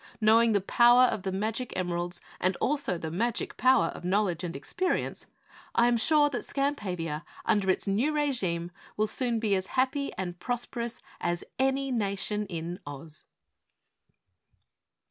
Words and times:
Knowing 0.19 0.51
the 0.53 0.59
power 0.61 1.03
of 1.03 1.21
the 1.21 1.31
magic 1.31 1.71
emeralds, 1.77 2.19
and 2.39 2.55
also 2.55 2.97
the 2.97 3.11
magic 3.11 3.55
power 3.55 3.89
of 3.89 4.03
knowledge 4.03 4.43
and 4.43 4.55
experience, 4.55 5.27
I 5.75 5.87
am 5.87 5.95
sure 5.95 6.27
that 6.31 6.43
Skampavia 6.43 7.23
under 7.45 7.69
its 7.69 7.85
new 7.85 8.11
regime, 8.11 8.71
will 8.97 9.05
soon 9.05 9.37
be 9.37 9.53
as 9.55 9.67
happy 9.77 10.11
and 10.13 10.39
prosperous 10.39 11.01
as 11.19 11.43
any 11.59 11.91
Nation 11.91 12.47
in 12.47 12.79
Oz! 12.83 13.25